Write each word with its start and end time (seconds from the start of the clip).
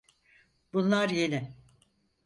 Bunlar 0.73 1.09
yeni. 1.09 1.53